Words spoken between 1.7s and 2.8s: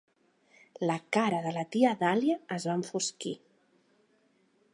tia Dahlia es va